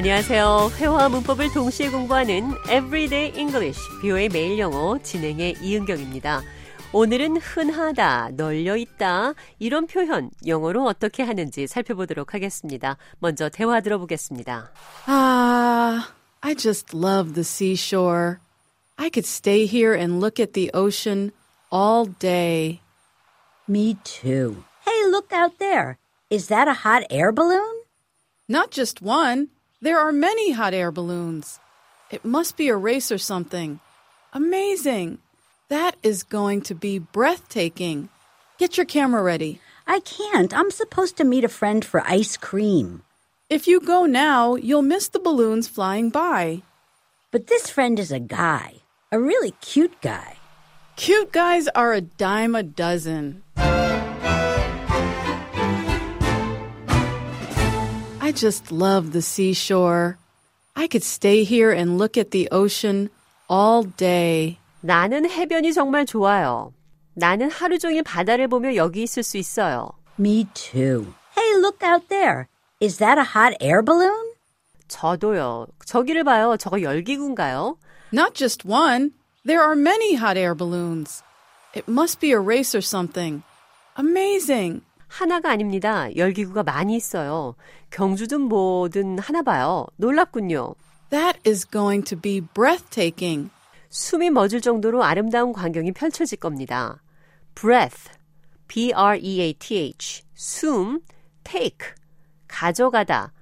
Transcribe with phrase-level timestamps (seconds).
[0.00, 0.70] 안녕하세요.
[0.78, 6.40] 회화와 문법을 동시에 공부하는 Everyday English, 뷰의 매일 영어 진행의 이은경입니다.
[6.94, 12.96] 오늘은 흔하다, 널려 있다 이런 표현 영어로 어떻게 하는지 살펴보도록 하겠습니다.
[13.18, 14.72] 먼저 대화 들어보겠습니다.
[15.06, 16.08] Ah,
[16.40, 18.38] I just love the seashore.
[18.96, 21.30] I could stay here and look at the ocean
[21.70, 22.80] all day.
[23.68, 24.64] Me too.
[24.86, 25.98] Hey, look out there.
[26.30, 27.84] Is that a hot air balloon?
[28.48, 29.48] Not just one.
[29.82, 31.58] There are many hot air balloons.
[32.10, 33.80] It must be a race or something.
[34.34, 35.20] Amazing.
[35.70, 38.10] That is going to be breathtaking.
[38.58, 39.58] Get your camera ready.
[39.86, 40.52] I can't.
[40.52, 43.04] I'm supposed to meet a friend for ice cream.
[43.48, 46.60] If you go now, you'll miss the balloons flying by.
[47.30, 50.36] But this friend is a guy, a really cute guy.
[50.96, 53.42] Cute guys are a dime a dozen.
[58.29, 60.17] I just love the seashore.
[60.75, 63.09] I could stay here and look at the ocean
[63.49, 64.57] all day.
[64.81, 66.73] 나는 해변이 정말 좋아요.
[67.15, 69.91] 나는 하루 종일 바다를 보며 여기 있을 수 있어요.
[70.19, 71.13] Me too.
[71.37, 72.47] Hey, look out there.
[72.79, 74.33] Is that a hot air balloon?
[74.87, 75.67] 저도요.
[75.85, 76.57] 저기를 봐요.
[76.57, 77.77] 저거 열기구인가요?
[78.13, 79.11] Not just one.
[79.45, 81.23] There are many hot air balloons.
[81.73, 83.43] It must be a race or something.
[83.97, 84.81] Amazing.
[85.10, 86.14] 하나가 아닙니다.
[86.16, 87.56] 열기구가 많이 있어요.
[87.90, 89.84] 경주든 뭐든 하나 봐요.
[89.96, 90.74] 놀랍군요.
[91.10, 93.50] That is going to be breathtaking.
[93.88, 97.02] 숨이 멎을 정도로 아름다운 광경이 펼쳐질 겁니다.
[97.56, 98.08] breath,
[98.68, 101.00] b-r-e-a-t-h, 숨,
[101.42, 101.88] take,
[102.46, 103.32] 가져가다.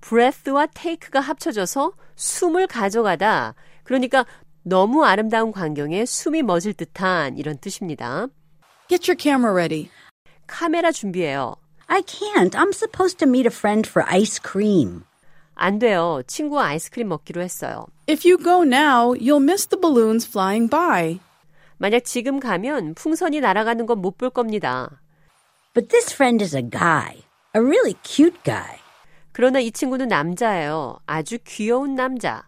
[0.00, 3.56] breath와 take가 합쳐져서 숨을 가져가다.
[3.82, 4.24] 그러니까
[4.62, 8.28] 너무 아름다운 광경에 숨이 멎을 듯한 이런 뜻입니다.
[8.88, 9.90] Get your camera ready.
[10.46, 11.56] 카메라 준비해요.
[11.88, 12.54] I can't.
[12.56, 15.04] I'm supposed to meet a friend for ice cream.
[15.54, 16.22] 안 돼요.
[16.26, 17.86] 친구와 아이스크림 먹기로 했어요.
[18.08, 21.20] If you go now, you'll miss the balloons flying by.
[21.78, 25.00] 만약 지금 가면 풍선이 날아가는 건 못 볼 겁니다.
[25.74, 27.24] But this friend is a guy,
[27.54, 28.78] a really cute guy.
[29.32, 30.98] 그러나 이 친구는 남자예요.
[31.06, 32.44] 아주 귀여운 남자.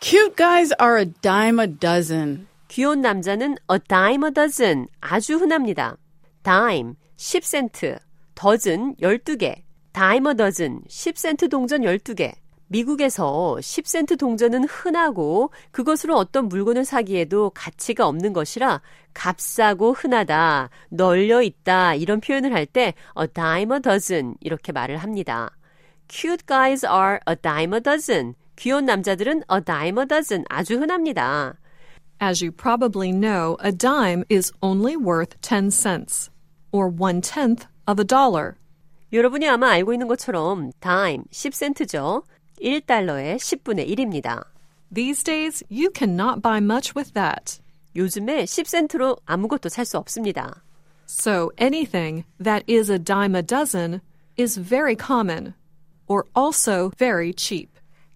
[0.00, 2.46] Cute guys are a dime a dozen.
[2.68, 4.86] 귀여운 남자는 a dime a dozen.
[5.00, 5.96] 아주 흔합니다.
[6.44, 7.98] dime, 10센트,
[8.34, 9.62] dozen, 12개.
[9.92, 12.32] dime a dozen, 10센트 동전 12개.
[12.68, 18.80] 미국에서 10센트 동전은 흔하고 그것으로 어떤 물건을 사기에도 가치가 없는 것이라
[19.12, 25.50] 값싸고 흔하다, 널려 있다 이런 표현을 할 때 a dime a dozen 이렇게 말을 합니다.
[26.08, 28.34] Cute guys are a dime a dozen.
[28.56, 31.58] 귀여운 남자들은 a dime a dozen 아주 흔합니다.
[32.22, 36.30] As you probably know, a dime is only worth 10 cents,
[36.71, 38.55] or one tenth of a dollar.
[39.13, 42.23] 여러분이 아마 알고 있는 것처럼 dime 10센트죠.
[42.61, 44.43] 1달러의 10분의 1입니다.
[44.93, 47.59] These days, you cannot buy much with that.
[47.95, 50.63] 요즘에 10센트로 아무것도 살 수 없습니다.
[51.07, 54.01] So anything that is a dime a dozen
[54.37, 55.53] is very common,
[56.07, 57.69] or also very cheap.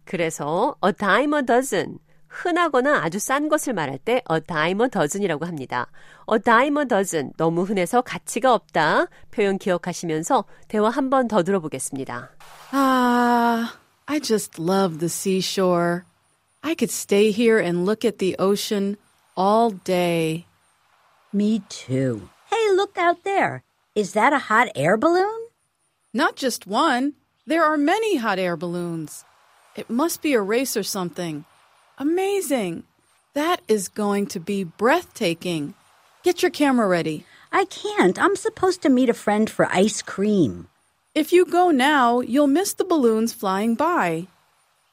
[0.06, 2.00] 그래서 a dime a dozen
[2.34, 5.88] 흔하거나 아주 싼 것을 말할 때 a dime a dozen이라고 합니다.
[6.32, 12.30] a dime a dozen 너무 흔해서 가치가 없다 표현 기억하시면서 대화 한 번 더 들어보겠습니다.
[12.72, 13.74] Ah,
[14.06, 16.04] I just love the seashore.
[16.62, 18.98] I could stay here and look at the ocean
[19.36, 20.46] all day.
[21.34, 22.30] Me too.
[22.52, 23.64] Hey, look out there.
[23.96, 25.48] Is that a hot air balloon?
[26.14, 27.14] Not just one.
[27.48, 29.24] There are many hot air balloons.
[29.76, 31.46] It must be a race or something.
[31.99, 32.83] Amazing.
[33.35, 35.75] That is going to be breathtaking.
[36.25, 37.25] Get your camera ready.
[37.53, 38.19] I can't.
[38.19, 40.67] I'm supposed to meet a friend for ice cream.
[41.15, 44.27] If you go now, you'll miss the balloons flying by.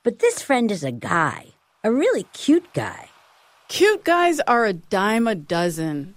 [0.04, 1.54] But this friend is a guy,
[1.84, 3.10] a really cute guy.
[3.68, 6.14] Cute guys are a dime a dozen.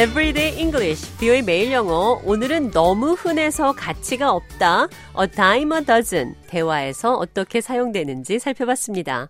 [0.00, 2.22] Everyday English, 비오의 매일 영어.
[2.24, 4.88] 오늘은 너무 흔해서 가치가 없다.
[5.20, 6.34] A dime a dozen.
[6.46, 9.28] 대화에서 어떻게 사용되는지 살펴봤습니다.